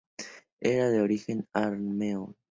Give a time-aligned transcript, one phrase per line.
[0.61, 2.35] Era de origen armenio.